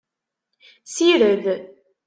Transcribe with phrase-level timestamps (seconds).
[0.93, 1.45] Sired.